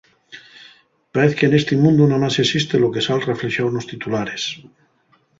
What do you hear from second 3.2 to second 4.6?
reflexao nos titulares.